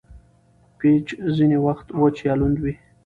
[0.77, 2.73] پيچ ځیني وخت وچ یا لوند يي.